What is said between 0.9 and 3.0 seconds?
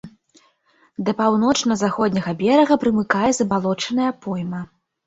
Да паўночна-заходняга берага